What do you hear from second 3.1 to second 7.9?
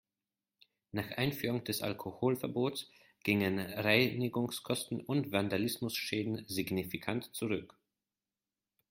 gingen Reinigungskosten und Vandalismusschäden signifikant zurück.